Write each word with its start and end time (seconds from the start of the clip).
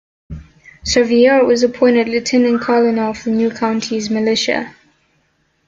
Sevier 0.83 1.45
was 1.45 1.61
appointed 1.61 2.07
lieutenant-colonel 2.09 3.11
of 3.11 3.23
the 3.23 3.29
new 3.29 3.51
county's 3.51 4.09
militia. 4.09 4.73